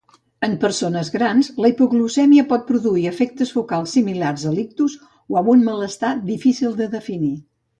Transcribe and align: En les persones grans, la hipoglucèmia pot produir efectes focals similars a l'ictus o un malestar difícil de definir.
En 0.45 0.51
les 0.51 0.59
persones 0.61 1.11
grans, 1.15 1.49
la 1.65 1.69
hipoglucèmia 1.71 2.45
pot 2.53 2.65
produir 2.71 3.05
efectes 3.11 3.53
focals 3.57 3.93
similars 3.99 4.47
a 4.53 4.55
l'ictus 4.57 4.97
o 5.37 5.47
un 5.57 5.63
malestar 5.71 6.15
difícil 6.35 6.75
de 6.83 6.91
definir. 6.99 7.35